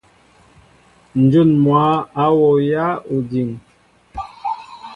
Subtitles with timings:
[1.21, 1.83] Njŭn mwă
[2.23, 3.49] a wowya ojiŋ.